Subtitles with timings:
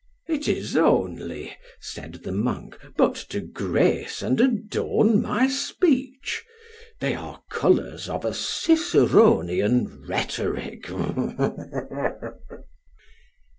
[0.27, 6.43] It is only, said the monk, but to grace and adorn my speech.
[6.99, 10.89] They are colours of a Ciceronian rhetoric.